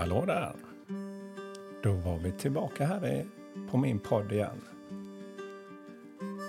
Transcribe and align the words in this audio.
Hallå 0.00 0.24
där! 0.26 0.52
Då 1.82 1.92
var 1.92 2.18
vi 2.18 2.32
tillbaka 2.32 2.86
här 2.86 3.26
på 3.70 3.78
min 3.78 3.98
podd 3.98 4.32
igen. 4.32 4.60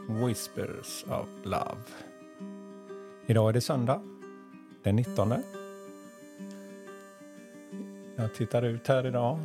Whispers 0.10 1.04
of 1.04 1.28
Love. 1.44 1.82
Idag 3.26 3.50
är 3.50 3.54
det 3.54 3.62
söndag, 3.62 4.02
den 4.84 4.96
19. 4.96 5.34
Jag 8.16 8.34
tittar 8.34 8.62
ut 8.62 8.88
här 8.88 9.06
idag. 9.06 9.40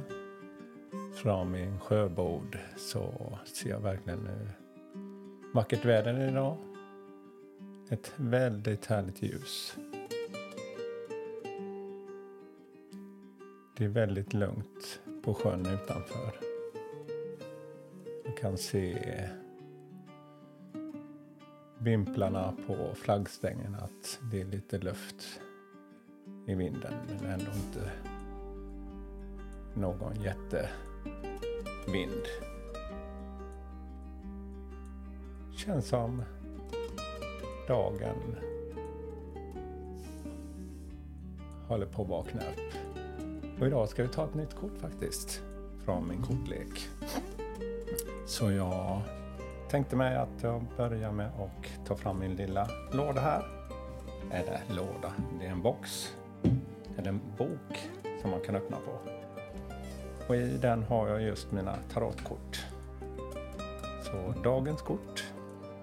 Från 1.15 1.51
min 1.51 1.81
sjöbord 1.81 2.59
så 2.77 3.39
ser 3.45 3.71
jag 3.71 3.81
verkligen 3.81 4.27
eh, 4.27 4.49
vackert 5.55 5.85
väder 5.85 6.29
idag. 6.29 6.57
Ett 7.91 8.13
väldigt 8.17 8.87
härligt 8.87 9.23
ljus. 9.23 9.77
Det 13.79 13.85
är 13.85 13.89
väldigt 13.89 14.35
lugnt 14.35 15.01
på 15.23 15.35
sjön 15.35 15.67
utanför. 15.67 16.33
Man 18.25 18.33
kan 18.33 18.59
se 18.59 18.99
vimplarna 21.79 22.55
på 22.67 22.95
flaggstängen 22.95 23.75
att 23.75 24.21
det 24.33 24.41
är 24.41 24.45
lite 24.45 24.79
luft 24.79 25.41
i 26.47 26.55
vinden 26.55 26.95
men 27.07 27.31
ändå 27.31 27.51
inte 27.67 27.91
någon 29.75 30.23
jättevind. 30.23 30.73
Känns 35.57 35.89
som 35.89 36.23
dagen 37.69 38.37
håller 41.69 41.87
på 41.87 42.03
att 42.03 42.09
vakna 42.09 42.41
upp. 42.41 42.75
Och 43.61 43.67
idag 43.67 43.89
ska 43.89 44.03
vi 44.03 44.09
ta 44.09 44.25
ett 44.25 44.35
nytt 44.35 44.55
kort 44.55 44.79
faktiskt. 44.81 45.43
Från 45.85 46.09
min 46.09 46.23
kortlek. 46.23 46.89
Så 48.27 48.51
jag 48.51 49.01
tänkte 49.69 49.97
mig 49.97 50.17
att 50.17 50.43
jag 50.43 50.65
börjar 50.77 51.13
med 51.13 51.27
att 51.27 51.87
ta 51.87 51.97
fram 51.97 52.19
min 52.19 52.35
lilla 52.35 52.69
låda 52.93 53.21
här. 53.21 53.45
Eller 54.31 54.61
låda, 54.69 55.13
det 55.41 55.47
är 55.47 55.51
en 55.51 55.63
box. 55.63 56.15
Eller 56.99 57.09
en 57.09 57.21
bok 57.39 57.91
som 58.23 58.31
man 58.31 58.41
kan 58.41 58.57
öppna 58.57 58.77
på. 58.77 59.11
Och 60.29 60.37
i 60.37 60.59
den 60.63 60.83
har 60.83 61.09
jag 61.09 61.23
just 61.23 61.53
mina 61.53 61.77
tarotkort. 61.93 62.67
Så 64.03 64.41
dagens 64.45 64.83
kort, 64.83 65.25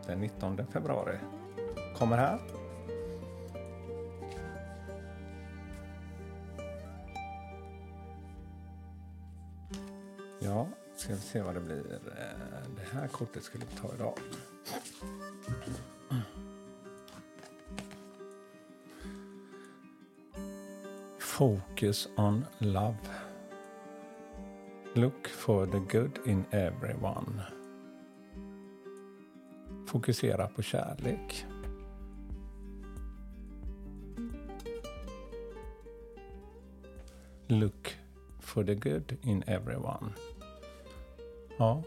den 0.07 0.19
19 0.19 0.61
februari, 0.73 1.17
kommer 1.97 2.17
här. 2.17 2.39
Ja, 10.43 10.67
ska 10.95 11.13
vi 11.13 11.19
se 11.19 11.41
vad 11.41 11.53
det 11.53 11.61
blir. 11.61 11.93
Eh, 11.93 12.69
det 12.75 12.97
här 12.97 13.07
kortet 13.07 13.43
skulle 13.43 13.65
vi 13.65 13.75
ta 13.75 13.93
idag. 13.95 14.13
Focus 21.19 22.09
on 22.17 22.45
love. 22.57 22.97
Look 24.93 25.27
for 25.27 25.65
the 25.65 25.97
good 25.97 26.19
in 26.25 26.45
everyone. 26.51 27.43
Fokusera 29.87 30.47
på 30.47 30.61
kärlek. 30.61 31.45
Look 37.47 37.97
for 38.39 38.63
the 38.63 38.75
good 38.75 39.17
in 39.21 39.43
everyone. 39.47 40.13
Ja. 41.63 41.83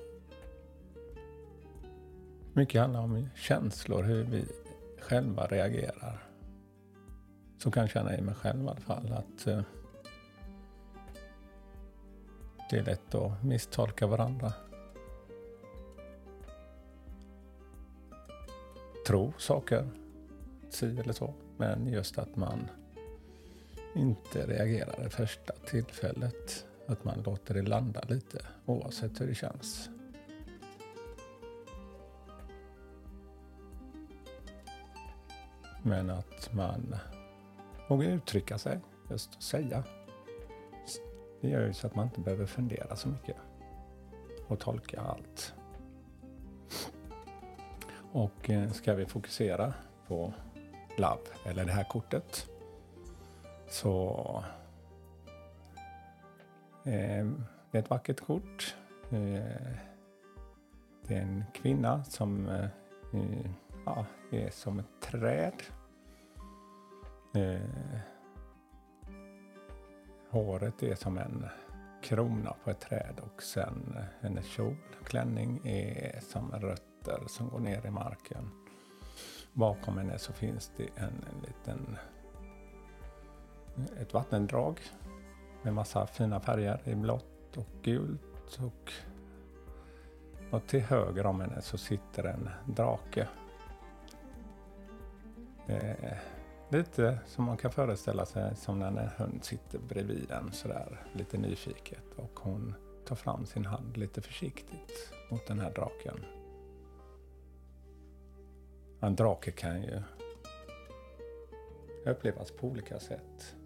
Mycket 2.52 2.80
handlar 2.80 3.00
om 3.00 3.28
känslor, 3.34 4.02
hur 4.02 4.24
vi 4.24 4.44
själva 5.00 5.46
reagerar. 5.46 6.28
Så 7.58 7.70
kan 7.70 7.80
jag 7.80 7.90
känna 7.90 8.16
i 8.18 8.20
mig 8.20 8.34
själv 8.34 8.64
i 8.64 8.68
alla 8.68 8.80
fall 8.80 9.12
att 9.12 9.46
eh, 9.46 9.60
det 12.70 12.76
är 12.76 12.84
lätt 12.84 13.14
att 13.14 13.44
misstolka 13.44 14.06
varandra. 14.06 14.52
Tro 19.06 19.32
saker, 19.38 19.88
si 20.70 20.98
eller 20.98 21.12
så. 21.12 21.34
Men 21.56 21.86
just 21.86 22.18
att 22.18 22.36
man 22.36 22.68
inte 23.94 24.46
reagerar 24.46 25.02
det 25.02 25.10
första 25.10 25.52
tillfället. 25.52 26.65
Att 26.86 27.04
man 27.04 27.22
låter 27.22 27.54
det 27.54 27.62
landa 27.62 28.00
lite 28.08 28.38
oavsett 28.66 29.20
hur 29.20 29.26
det 29.26 29.34
känns. 29.34 29.90
Men 35.82 36.10
att 36.10 36.52
man 36.52 36.96
vågar 37.88 38.08
uttrycka 38.08 38.58
sig, 38.58 38.80
just 39.10 39.42
säga. 39.42 39.84
Det 41.40 41.48
gör 41.48 41.66
ju 41.66 41.72
så 41.72 41.86
att 41.86 41.94
man 41.94 42.04
inte 42.04 42.20
behöver 42.20 42.46
fundera 42.46 42.96
så 42.96 43.08
mycket 43.08 43.36
och 44.46 44.60
tolka 44.60 45.00
allt. 45.00 45.54
Och 48.12 48.50
eh, 48.50 48.72
ska 48.72 48.94
vi 48.94 49.06
fokusera 49.06 49.74
på 50.06 50.32
Love, 50.98 51.20
eller 51.44 51.64
det 51.64 51.72
här 51.72 51.84
kortet, 51.84 52.46
så 53.68 54.44
Eh, 56.86 57.26
det 57.70 57.78
är 57.78 57.82
ett 57.82 57.90
vackert 57.90 58.20
kort. 58.20 58.76
Eh, 59.10 59.76
det 61.06 61.14
är 61.14 61.20
en 61.20 61.44
kvinna 61.54 62.04
som 62.04 62.48
eh, 62.48 62.68
ja, 63.86 64.06
är 64.30 64.50
som 64.50 64.78
ett 64.78 65.00
träd. 65.00 65.62
Eh, 67.34 68.00
håret 70.30 70.82
är 70.82 70.94
som 70.94 71.18
en 71.18 71.46
krona 72.02 72.54
på 72.64 72.70
ett 72.70 72.80
träd 72.80 73.20
och 73.20 73.42
sen 73.42 73.98
hennes 74.20 74.46
kjol, 74.46 74.76
klänning 75.04 75.60
är 75.64 76.20
som 76.20 76.52
rötter 76.52 77.22
som 77.26 77.48
går 77.48 77.60
ner 77.60 77.86
i 77.86 77.90
marken. 77.90 78.50
Bakom 79.52 79.98
henne 79.98 80.18
så 80.18 80.32
finns 80.32 80.72
det 80.76 80.88
en, 80.96 81.24
en 81.34 81.40
liten 81.46 81.96
ett 84.00 84.14
vattendrag 84.14 84.80
med 85.66 85.74
massa 85.74 86.06
fina 86.06 86.40
färger 86.40 86.80
i 86.84 86.94
blått 86.94 87.56
och 87.56 87.66
gult. 87.82 88.60
Och, 88.60 88.92
och 90.50 90.66
till 90.66 90.80
höger 90.80 91.26
om 91.26 91.40
henne 91.40 91.62
så 91.62 91.78
sitter 91.78 92.24
en 92.24 92.50
drake. 92.66 93.28
Eh, 95.66 96.16
lite 96.68 97.18
som 97.26 97.44
man 97.44 97.56
kan 97.56 97.70
föreställa 97.70 98.26
sig 98.26 98.56
som 98.56 98.78
när 98.78 98.86
en 98.86 99.10
hund 99.16 99.44
sitter 99.44 99.78
bredvid 99.78 100.30
en 100.30 100.52
sådär 100.52 101.02
lite 101.12 101.38
nyfiket. 101.38 102.04
Och 102.16 102.40
hon 102.40 102.74
tar 103.06 103.16
fram 103.16 103.46
sin 103.46 103.66
hand 103.66 103.96
lite 103.96 104.22
försiktigt 104.22 105.12
mot 105.30 105.46
den 105.46 105.60
här 105.60 105.70
draken. 105.70 106.24
En 109.00 109.16
drake 109.16 109.50
kan 109.50 109.82
ju 109.82 110.02
upplevas 112.04 112.50
på 112.50 112.66
olika 112.66 112.98
sätt. 112.98 113.56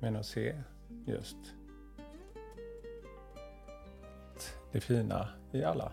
Men 0.00 0.16
att 0.16 0.26
se 0.26 0.62
just 1.06 1.36
det 4.72 4.80
fina 4.80 5.28
i 5.52 5.64
alla. 5.64 5.92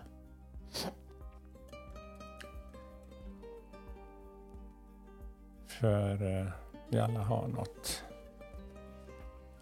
För 5.66 6.40
eh, 6.40 6.48
vi 6.90 7.00
alla 7.00 7.20
har 7.20 7.48
något 7.48 8.04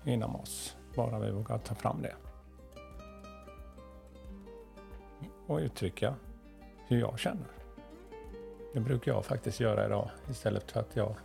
inom 0.06 0.36
oss, 0.36 0.78
bara 0.96 1.20
vi 1.20 1.32
vågar 1.32 1.58
ta 1.58 1.76
fram 1.76 2.02
det. 2.02 2.16
Och 5.48 5.58
uttrycka 5.58 6.16
hur 6.88 7.00
jag 7.00 7.20
känner. 7.20 7.48
Det 8.74 8.80
brukar 8.80 9.12
jag 9.12 9.26
faktiskt 9.26 9.60
göra 9.60 9.86
idag 9.86 10.10
istället 10.30 10.72
för 10.72 10.80
att 10.80 10.96
jag 10.96 11.16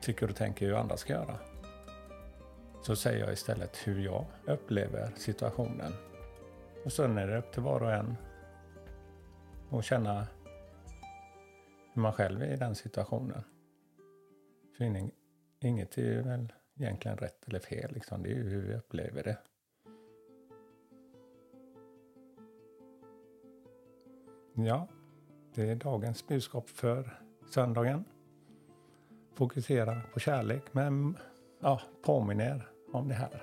tycker 0.00 0.30
och 0.30 0.36
tänker 0.36 0.66
hur 0.66 0.74
andra 0.74 0.96
ska 0.96 1.12
göra 1.12 1.38
så 2.82 2.96
säger 2.96 3.24
jag 3.24 3.32
istället 3.32 3.76
hur 3.86 4.00
jag 4.00 4.24
upplever 4.46 5.12
situationen. 5.16 5.92
Och 6.84 6.92
sen 6.92 7.18
är 7.18 7.26
det 7.26 7.38
upp 7.38 7.52
till 7.52 7.62
var 7.62 7.82
och 7.82 7.92
en 7.92 8.16
att 9.70 9.84
känna 9.84 10.26
hur 11.92 12.02
man 12.02 12.12
själv 12.12 12.42
är 12.42 12.52
i 12.52 12.56
den 12.56 12.74
situationen. 12.74 13.42
För 14.76 14.84
inget 15.60 15.98
är 15.98 16.02
ju 16.02 16.22
väl 16.22 16.52
egentligen 16.76 17.16
rätt 17.16 17.48
eller 17.48 17.58
fel, 17.58 17.92
liksom. 17.92 18.22
det 18.22 18.28
är 18.28 18.34
ju 18.34 18.48
hur 18.48 18.62
vi 18.62 18.74
upplever 18.74 19.22
det. 19.22 19.38
Ja, 24.54 24.88
det 25.54 25.70
är 25.70 25.76
dagens 25.76 26.26
budskap 26.26 26.68
för 26.68 27.20
söndagen. 27.50 28.04
fokusera 29.34 30.00
på 30.12 30.20
kärlek, 30.20 30.62
men 30.72 31.16
ja, 31.60 31.80
påminn 32.02 32.40
er 32.40 32.68
om 32.92 33.08
det 33.08 33.14
här. 33.14 33.42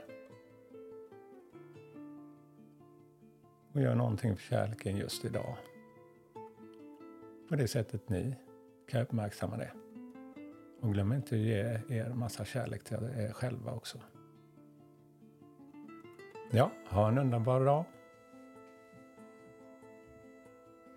Och 3.73 3.81
gör 3.81 3.95
någonting 3.95 4.35
för 4.35 4.43
kärleken 4.43 4.97
just 4.97 5.25
idag. 5.25 5.57
På 7.49 7.55
det 7.55 7.67
sättet 7.67 8.09
ni 8.09 8.35
kan 8.89 9.01
uppmärksamma 9.01 9.57
det. 9.57 9.71
Och 10.81 10.93
glöm 10.93 11.13
inte 11.13 11.35
att 11.35 11.41
ge 11.41 11.79
er 11.89 12.13
massa 12.13 12.45
kärlek 12.45 12.83
till 12.83 12.97
er 12.97 13.33
själva 13.33 13.71
också. 13.71 13.97
Ja, 16.51 16.71
ha 16.89 17.07
en 17.07 17.17
underbar 17.17 17.65
dag. 17.65 17.85